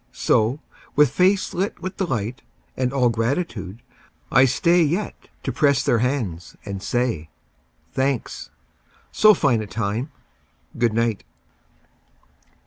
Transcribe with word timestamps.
So, 0.11 0.59
with 0.95 1.11
face 1.11 1.53
lit 1.53 1.79
with 1.79 1.97
delight 1.97 2.41
And 2.75 2.91
all 2.91 3.09
gratitude, 3.09 3.83
I 4.31 4.45
stay 4.45 4.81
Yet 4.81 5.13
to 5.43 5.51
press 5.51 5.83
their 5.83 5.99
hands 5.99 6.55
and 6.65 6.81
say, 6.81 7.29
"Thanks. 7.93 8.49
So 9.11 9.35
fine 9.35 9.61
a 9.61 9.67
time! 9.67 10.11
Good 10.75 10.93
night. 10.93 11.23